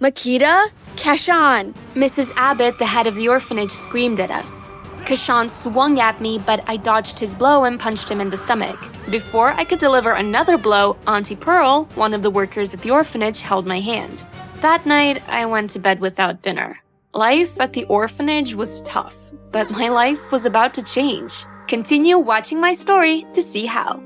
[0.00, 0.68] Makeda?
[0.96, 1.72] Keshon!
[1.94, 2.32] Mrs.
[2.36, 4.72] Abbot, the head of the orphanage, screamed at us.
[5.04, 8.78] Keshon swung at me, but I dodged his blow and punched him in the stomach.
[9.10, 13.40] Before I could deliver another blow, Auntie Pearl, one of the workers at the orphanage,
[13.40, 14.26] held my hand.
[14.62, 16.80] That night, I went to bed without dinner.
[17.12, 21.44] Life at the orphanage was tough, but my life was about to change.
[21.68, 24.02] Continue watching my story to see how.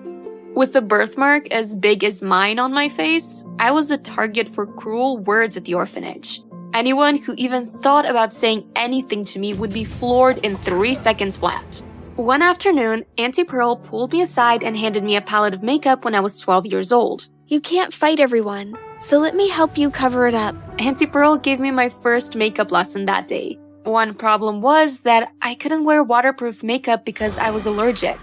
[0.55, 4.67] With a birthmark as big as mine on my face, I was a target for
[4.67, 6.43] cruel words at the orphanage.
[6.75, 11.37] Anyone who even thought about saying anything to me would be floored in three seconds
[11.37, 11.85] flat.
[12.17, 16.15] One afternoon, Auntie Pearl pulled me aside and handed me a palette of makeup when
[16.15, 17.29] I was 12 years old.
[17.47, 20.57] You can't fight everyone, so let me help you cover it up.
[20.81, 23.59] Auntie Pearl gave me my first makeup lesson that day.
[23.85, 28.19] One problem was that I couldn't wear waterproof makeup because I was allergic.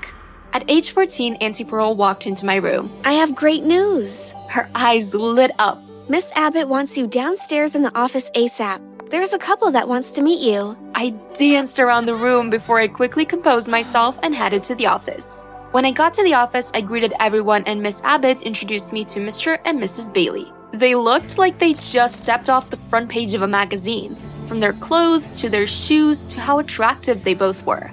[0.56, 2.90] At age 14, Auntie Pearl walked into my room.
[3.04, 4.34] I have great news.
[4.50, 5.84] Her eyes lit up.
[6.08, 8.80] Miss Abbot wants you downstairs in the office ASAP.
[9.10, 10.78] There's a couple that wants to meet you.
[10.96, 15.44] I danced around the room before I quickly composed myself and headed to the office.
[15.72, 19.20] When I got to the office, I greeted everyone and Miss Abbot introduced me to
[19.20, 19.60] Mr.
[19.66, 20.14] and Mrs.
[20.14, 20.50] Bailey.
[20.72, 24.16] They looked like they just stepped off the front page of a magazine,
[24.46, 27.92] from their clothes to their shoes to how attractive they both were.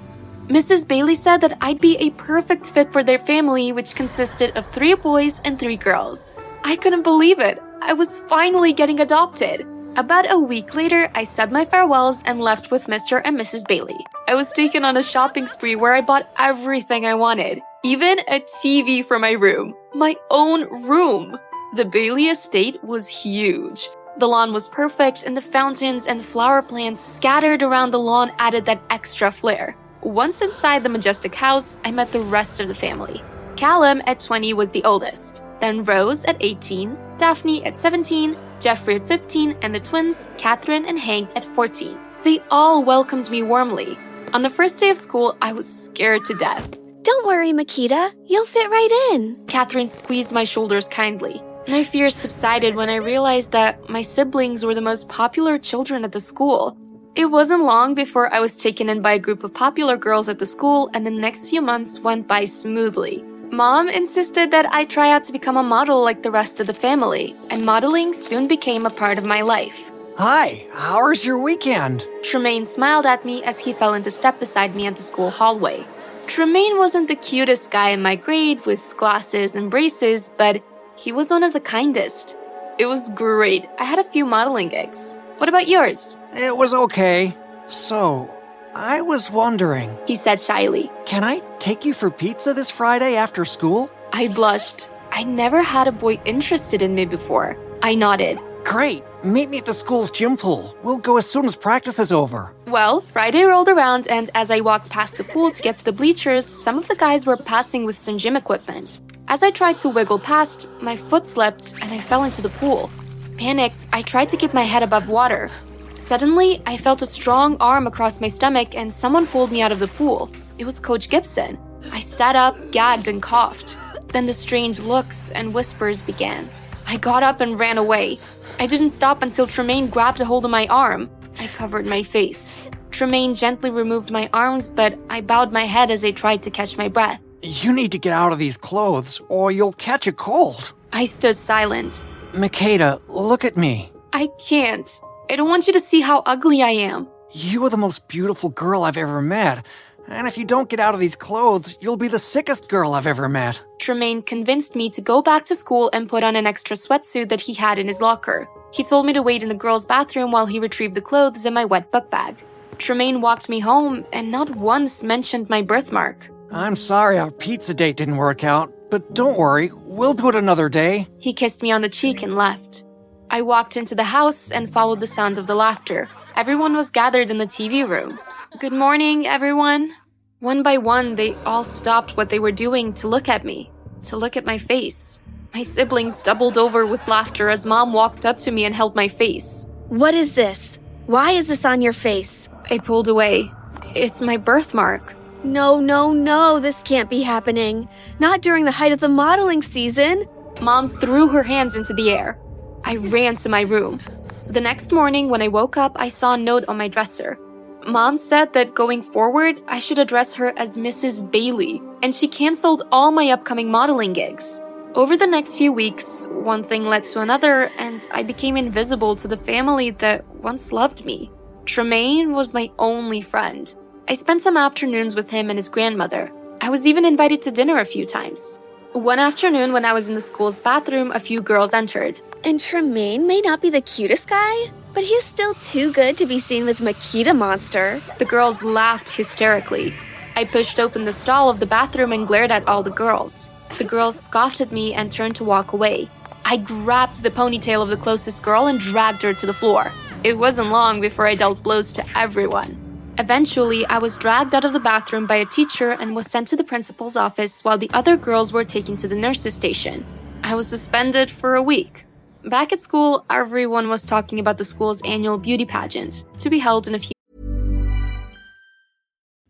[0.49, 0.85] Mrs.
[0.85, 4.93] Bailey said that I'd be a perfect fit for their family, which consisted of three
[4.93, 6.33] boys and three girls.
[6.65, 7.61] I couldn't believe it.
[7.81, 9.65] I was finally getting adopted.
[9.95, 13.21] About a week later, I said my farewells and left with Mr.
[13.23, 13.65] and Mrs.
[13.67, 14.05] Bailey.
[14.27, 18.41] I was taken on a shopping spree where I bought everything I wanted, even a
[18.41, 19.73] TV for my room.
[19.93, 21.39] My own room.
[21.75, 23.87] The Bailey estate was huge.
[24.17, 28.65] The lawn was perfect, and the fountains and flower plants scattered around the lawn added
[28.65, 29.75] that extra flair.
[30.03, 33.23] Once inside the majestic house, I met the rest of the family.
[33.55, 39.05] Callum at 20 was the oldest, then Rose at 18, Daphne at 17, Jeffrey at
[39.05, 41.97] 15, and the twins, Catherine and Hank, at 14.
[42.23, 43.97] They all welcomed me warmly.
[44.33, 46.77] On the first day of school, I was scared to death.
[47.03, 48.11] Don't worry, Makeda.
[48.25, 49.41] You'll fit right in.
[49.47, 51.41] Catherine squeezed my shoulders kindly.
[51.69, 56.11] My fears subsided when I realized that my siblings were the most popular children at
[56.11, 56.77] the school.
[57.15, 60.39] It wasn't long before I was taken in by a group of popular girls at
[60.39, 63.23] the school, and the next few months went by smoothly.
[63.51, 66.73] Mom insisted that I try out to become a model like the rest of the
[66.73, 69.91] family, and modeling soon became a part of my life.
[70.17, 72.03] Hi, how was your weekend?
[72.23, 75.85] Tremaine smiled at me as he fell into step beside me at the school hallway.
[76.25, 80.63] Tremaine wasn't the cutest guy in my grade with glasses and braces, but
[80.97, 82.37] he was one of the kindest.
[82.79, 83.69] It was great.
[83.77, 85.15] I had a few modeling gigs.
[85.37, 86.17] What about yours?
[86.35, 87.35] It was okay.
[87.67, 88.29] So,
[88.75, 90.91] I was wondering, He said shyly.
[91.05, 93.89] can I take you for pizza this Friday after school?
[94.13, 94.89] I blushed.
[95.11, 97.57] I never had a boy interested in me before.
[97.81, 98.39] I nodded.
[98.63, 99.03] Great.
[99.23, 100.75] Meet me at the school's gym pool.
[100.83, 102.53] We'll go as soon as practice is over.
[102.67, 105.91] Well, Friday rolled around, and as I walked past the pool to get to the
[105.91, 109.01] bleachers, some of the guys were passing with some gym equipment.
[109.27, 112.89] As I tried to wiggle past, my foot slipped and I fell into the pool.
[113.37, 115.49] Panicked, I tried to keep my head above water.
[115.97, 119.79] Suddenly, I felt a strong arm across my stomach and someone pulled me out of
[119.79, 120.29] the pool.
[120.57, 121.57] It was Coach Gibson.
[121.91, 123.77] I sat up, gagged, and coughed.
[124.09, 126.49] Then the strange looks and whispers began.
[126.87, 128.19] I got up and ran away.
[128.59, 131.09] I didn't stop until Tremaine grabbed a hold of my arm.
[131.39, 132.69] I covered my face.
[132.91, 136.77] Tremaine gently removed my arms, but I bowed my head as I tried to catch
[136.77, 137.23] my breath.
[137.41, 140.73] You need to get out of these clothes or you'll catch a cold.
[140.93, 142.03] I stood silent.
[142.33, 143.91] Makeda, look at me.
[144.11, 144.89] I can't.
[145.29, 147.07] I don't want you to see how ugly I am.
[147.31, 149.63] You are the most beautiful girl I've ever met.
[150.07, 153.05] And if you don't get out of these clothes, you'll be the sickest girl I've
[153.05, 153.63] ever met.
[153.79, 157.41] Tremaine convinced me to go back to school and put on an extra sweatsuit that
[157.41, 158.47] he had in his locker.
[158.73, 161.53] He told me to wait in the girls' bathroom while he retrieved the clothes in
[161.53, 162.35] my wet book bag.
[162.79, 166.29] Tremaine walked me home and not once mentioned my birthmark.
[166.51, 170.69] I'm sorry our pizza date didn't work out, but don't worry, we'll do it another
[170.69, 171.07] day.
[171.19, 172.83] He kissed me on the cheek and left.
[173.29, 176.09] I walked into the house and followed the sound of the laughter.
[176.35, 178.19] Everyone was gathered in the TV room.
[178.59, 179.91] Good morning, everyone.
[180.39, 183.71] One by one, they all stopped what they were doing to look at me,
[184.03, 185.19] to look at my face.
[185.53, 189.07] My siblings doubled over with laughter as mom walked up to me and held my
[189.07, 189.67] face.
[189.89, 190.79] What is this?
[191.05, 192.49] Why is this on your face?
[192.69, 193.49] I pulled away.
[193.95, 195.15] It's my birthmark.
[195.43, 197.89] No, no, no, this can't be happening.
[198.19, 200.25] Not during the height of the modeling season.
[200.61, 202.39] Mom threw her hands into the air.
[202.85, 203.99] I ran to my room.
[204.47, 207.37] The next morning, when I woke up, I saw a note on my dresser.
[207.85, 211.29] Mom said that going forward, I should address her as Mrs.
[211.29, 214.61] Bailey, and she canceled all my upcoming modeling gigs.
[214.95, 219.27] Over the next few weeks, one thing led to another, and I became invisible to
[219.27, 221.29] the family that once loved me.
[221.65, 223.75] Tremaine was my only friend.
[224.05, 226.29] I spent some afternoons with him and his grandmother.
[226.59, 228.59] I was even invited to dinner a few times.
[228.91, 232.19] One afternoon, when I was in the school's bathroom, a few girls entered.
[232.43, 236.25] And Tremaine may not be the cutest guy, but he is still too good to
[236.25, 238.01] be seen with Makeda Monster.
[238.19, 239.93] The girls laughed hysterically.
[240.35, 243.51] I pushed open the stall of the bathroom and glared at all the girls.
[243.77, 246.09] The girls scoffed at me and turned to walk away.
[246.43, 249.93] I grabbed the ponytail of the closest girl and dragged her to the floor.
[250.25, 252.82] It wasn't long before I dealt blows to everyone.
[253.19, 256.55] Eventually, I was dragged out of the bathroom by a teacher and was sent to
[256.55, 260.03] the principal's office while the other girls were taken to the nurse's station.
[260.43, 262.05] I was suspended for a week.
[262.43, 266.87] Back at school, everyone was talking about the school's annual beauty pageant to be held
[266.87, 267.11] in a few.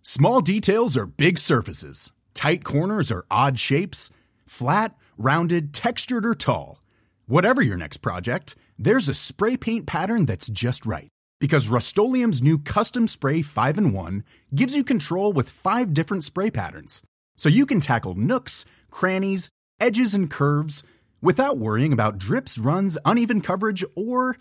[0.01, 4.10] Small details are big surfaces, tight corners are odd shapes,
[4.45, 6.81] flat, rounded, textured, or tall.
[7.27, 11.12] Whatever your next project, there's a spray paint pattern that's just right.
[11.43, 14.23] Because Rust new Custom Spray 5 and 1
[14.55, 17.01] gives you control with five different spray patterns.
[17.35, 20.83] So you can tackle nooks, crannies, edges, and curves
[21.21, 24.37] without worrying about drips, runs, uneven coverage, or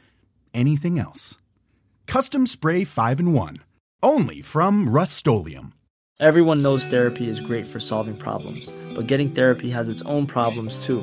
[0.55, 1.37] anything else.
[2.07, 3.57] Custom Spray 5 and 1.
[4.01, 5.27] Only from Rust
[6.21, 10.87] Everyone knows therapy is great for solving problems, but getting therapy has its own problems
[10.87, 11.03] too,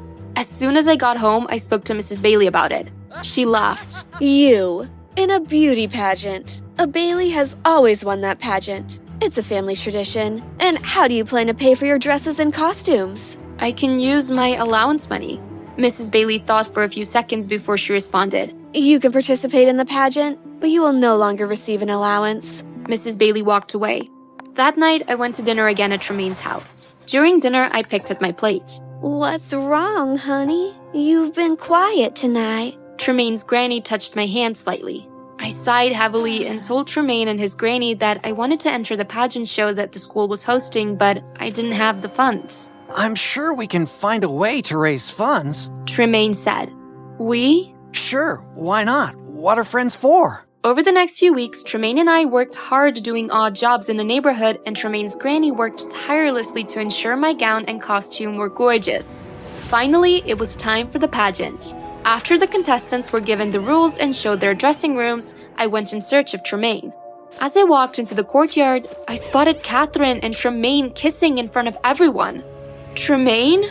[0.41, 2.19] As soon as I got home, I spoke to Mrs.
[2.19, 2.89] Bailey about it.
[3.21, 4.05] She laughed.
[4.19, 6.63] You, in a beauty pageant.
[6.79, 9.01] A Bailey has always won that pageant.
[9.21, 10.43] It's a family tradition.
[10.59, 13.37] And how do you plan to pay for your dresses and costumes?
[13.59, 15.39] I can use my allowance money.
[15.77, 16.11] Mrs.
[16.11, 18.51] Bailey thought for a few seconds before she responded.
[18.73, 22.63] You can participate in the pageant, but you will no longer receive an allowance.
[22.85, 23.15] Mrs.
[23.15, 24.09] Bailey walked away.
[24.55, 26.89] That night, I went to dinner again at Tremaine's house.
[27.05, 28.81] During dinner, I picked at my plate.
[29.01, 30.75] What's wrong, honey?
[30.93, 32.77] You've been quiet tonight.
[32.99, 35.09] Tremaine's granny touched my hand slightly.
[35.39, 39.03] I sighed heavily and told Tremaine and his granny that I wanted to enter the
[39.03, 42.71] pageant show that the school was hosting, but I didn't have the funds.
[42.93, 45.71] I'm sure we can find a way to raise funds.
[45.87, 46.71] Tremaine said.
[47.17, 47.73] We?
[47.93, 49.15] Sure, why not?
[49.15, 50.45] What are friends for?
[50.63, 54.03] Over the next few weeks, Tremaine and I worked hard doing odd jobs in the
[54.03, 59.31] neighborhood, and Tremaine's granny worked tirelessly to ensure my gown and costume were gorgeous.
[59.69, 61.73] Finally, it was time for the pageant.
[62.05, 66.01] After the contestants were given the rules and showed their dressing rooms, I went in
[66.01, 66.93] search of Tremaine.
[67.39, 71.77] As I walked into the courtyard, I spotted Catherine and Tremaine kissing in front of
[71.83, 72.43] everyone.
[72.93, 73.63] Tremaine?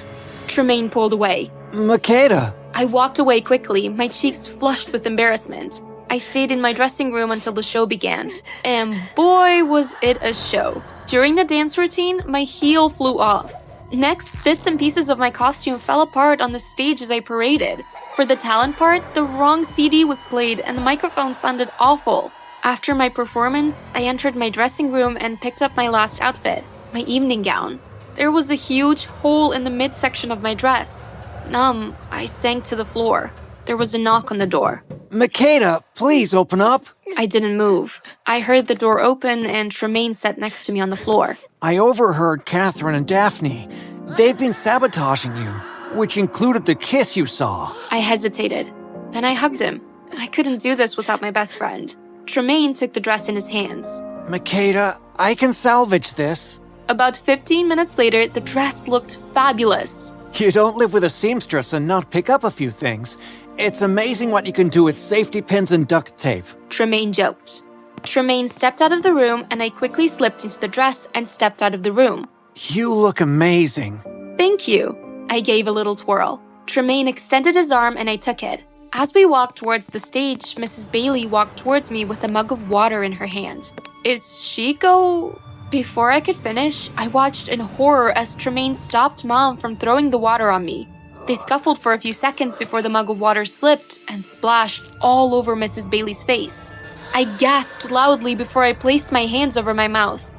[0.49, 1.53] Tremaine pulled away.
[1.71, 2.53] Makeda!
[2.75, 5.83] I walked away quickly, my cheeks flushed with embarrassment.
[6.11, 8.33] I stayed in my dressing room until the show began.
[8.65, 10.83] And boy, was it a show.
[11.07, 13.65] During the dance routine, my heel flew off.
[13.93, 17.85] Next, bits and pieces of my costume fell apart on the stage as I paraded.
[18.17, 22.33] For the talent part, the wrong CD was played and the microphone sounded awful.
[22.65, 27.01] After my performance, I entered my dressing room and picked up my last outfit, my
[27.01, 27.79] evening gown.
[28.17, 31.15] There was a huge hole in the midsection of my dress.
[31.49, 33.33] Numb, I sank to the floor.
[33.67, 34.83] There was a knock on the door.
[35.11, 36.87] Makeda, please open up.
[37.17, 38.01] I didn't move.
[38.27, 41.37] I heard the door open and Tremaine sat next to me on the floor.
[41.63, 43.69] I overheard Catherine and Daphne.
[44.17, 45.51] They've been sabotaging you,
[45.99, 47.73] which included the kiss you saw.
[47.91, 48.73] I hesitated.
[49.11, 49.81] Then I hugged him.
[50.17, 51.95] I couldn't do this without my best friend.
[52.27, 53.87] Tremaine took the dress in his hands.
[54.29, 56.61] Makeda, I can salvage this.
[56.89, 60.13] About 15 minutes later, the dress looked fabulous.
[60.35, 63.19] You don't live with a seamstress and not pick up a few things.
[63.61, 66.47] It's amazing what you can do with safety pins and duct tape.
[66.71, 67.65] Tremaine joked.
[68.05, 71.61] Tremaine stepped out of the room, and I quickly slipped into the dress and stepped
[71.61, 72.27] out of the room.
[72.55, 74.01] You look amazing.
[74.39, 74.97] Thank you.
[75.29, 76.43] I gave a little twirl.
[76.65, 78.65] Tremaine extended his arm, and I took it.
[78.95, 80.91] As we walked towards the stage, Mrs.
[80.91, 83.75] Bailey walked towards me with a mug of water in her hand.
[84.07, 85.39] Is she go?
[85.71, 90.17] Before I could finish, I watched in horror as Tremaine stopped Mom from throwing the
[90.17, 90.89] water on me.
[91.27, 95.35] They scuffled for a few seconds before the mug of water slipped and splashed all
[95.35, 95.91] over Mrs.
[95.91, 96.73] Bailey's face.
[97.15, 100.35] I gasped loudly before I placed my hands over my mouth.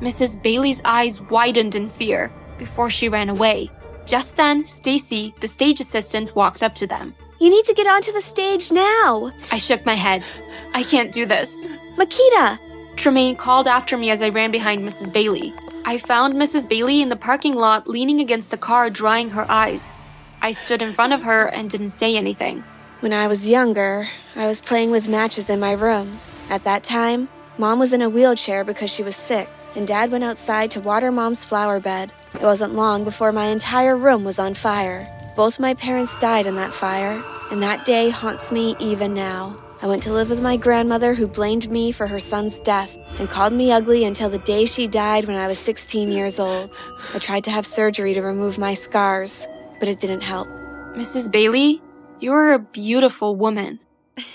[0.00, 0.42] Mrs.
[0.42, 3.70] Bailey's eyes widened in fear before she ran away.
[4.06, 7.14] Just then, Stacy, the stage assistant, walked up to them.
[7.40, 9.32] You need to get onto the stage now.
[9.50, 10.26] I shook my head.
[10.72, 11.68] I can't do this.
[11.96, 12.58] Makeda!
[12.96, 15.12] Tremaine called after me as I ran behind Mrs.
[15.12, 15.54] Bailey.
[15.84, 16.68] I found Mrs.
[16.68, 20.00] Bailey in the parking lot leaning against a car, drying her eyes.
[20.44, 22.64] I stood in front of her and didn't say anything.
[23.00, 26.20] When I was younger, I was playing with matches in my room.
[26.50, 30.22] At that time, Mom was in a wheelchair because she was sick, and Dad went
[30.22, 32.12] outside to water Mom's flower bed.
[32.34, 35.08] It wasn't long before my entire room was on fire.
[35.34, 39.56] Both my parents died in that fire, and that day haunts me even now.
[39.80, 43.30] I went to live with my grandmother who blamed me for her son's death and
[43.30, 46.78] called me ugly until the day she died when I was 16 years old.
[47.14, 50.48] I tried to have surgery to remove my scars, but it didn't help.
[50.94, 51.30] Mrs.
[51.30, 51.82] Bailey,
[52.20, 53.80] you're a beautiful woman.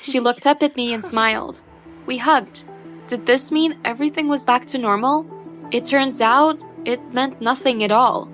[0.01, 1.63] She looked up at me and smiled.
[2.05, 2.65] We hugged.
[3.07, 5.25] Did this mean everything was back to normal?
[5.71, 8.29] It turns out it meant nothing at all.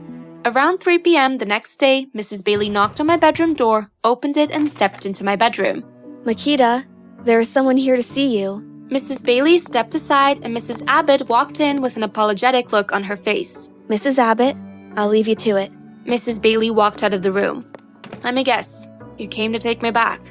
[0.46, 1.38] Around 3 p.m.
[1.40, 2.44] the next day, Mrs.
[2.44, 5.84] Bailey knocked on my bedroom door, opened it, and stepped into my bedroom.
[6.24, 6.86] Makeda,
[7.24, 8.62] there is someone here to see you.
[8.90, 9.26] Mrs.
[9.26, 10.84] Bailey stepped aside, and Mrs.
[10.88, 13.72] Abbot walked in with an apologetic look on her face.
[13.88, 14.20] Mrs.
[14.20, 14.56] Abbot,
[14.96, 15.72] I'll leave you to it.
[16.06, 16.40] Mrs.
[16.40, 17.66] Bailey walked out of the room.
[18.24, 20.22] Let me guess, you came to take me back.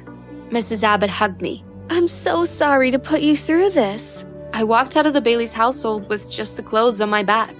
[0.49, 0.83] Mrs.
[0.83, 1.65] Abbot hugged me.
[1.89, 4.25] I'm so sorry to put you through this.
[4.53, 7.53] I walked out of the Bailey's household with just the clothes on my back.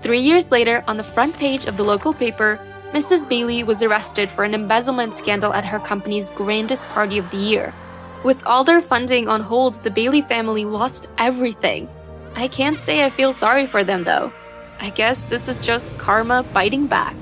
[0.00, 2.60] Three years later, on the front page of the local paper,
[2.92, 3.28] Mrs.
[3.28, 7.74] Bailey was arrested for an embezzlement scandal at her company's grandest party of the year.
[8.22, 11.88] With all their funding on hold, the Bailey family lost everything.
[12.36, 14.32] I can't say I feel sorry for them though.
[14.78, 17.16] I guess this is just karma biting back.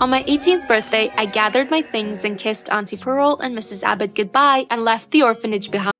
[0.00, 3.82] On my 18th birthday, I gathered my things and kissed Auntie Pearl and Mrs.
[3.82, 5.92] Abbot goodbye and left the orphanage behind.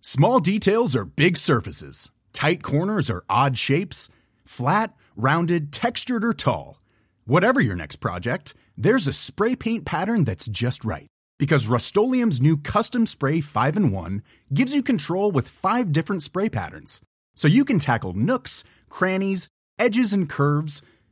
[0.00, 2.10] Small details are big surfaces.
[2.32, 4.08] Tight corners are odd shapes.
[4.44, 6.80] Flat, rounded, textured, or tall.
[7.24, 11.06] Whatever your next project, there's a spray paint pattern that's just right.
[11.38, 14.22] Because Rust new Custom Spray 5 in 1
[14.52, 17.00] gives you control with five different spray patterns.
[17.36, 19.46] So you can tackle nooks, crannies,
[19.78, 20.82] edges, and curves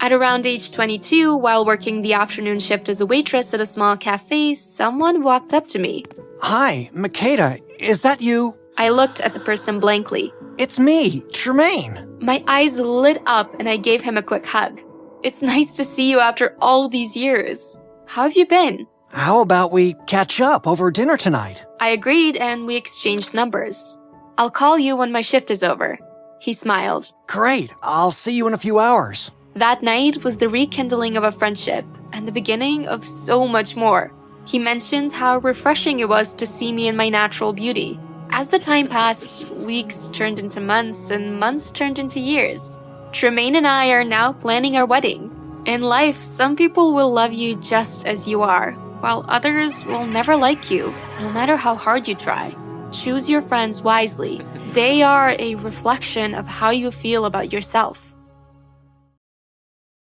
[0.00, 3.96] At around age 22, while working the afternoon shift as a waitress at a small
[3.96, 6.04] cafe, someone walked up to me.
[6.42, 8.54] Hi, Makeda, is that you?
[8.76, 10.32] I looked at the person blankly.
[10.58, 12.06] It's me, Tremaine.
[12.20, 14.80] My eyes lit up and I gave him a quick hug.
[15.22, 17.78] It's nice to see you after all these years.
[18.06, 18.86] How have you been?
[19.10, 21.64] How about we catch up over dinner tonight?
[21.80, 24.00] I agreed and we exchanged numbers.
[24.38, 25.98] I'll call you when my shift is over.
[26.44, 27.10] He smiled.
[27.26, 27.70] Great.
[27.82, 29.32] I'll see you in a few hours.
[29.54, 34.12] That night was the rekindling of a friendship and the beginning of so much more.
[34.46, 37.98] He mentioned how refreshing it was to see me in my natural beauty.
[38.28, 42.78] As the time passed, weeks turned into months and months turned into years.
[43.12, 45.30] Tremaine and I are now planning our wedding.
[45.64, 50.36] In life, some people will love you just as you are, while others will never
[50.36, 52.54] like you, no matter how hard you try.
[52.92, 54.42] Choose your friends wisely.
[54.74, 58.13] They are a reflection of how you feel about yourself.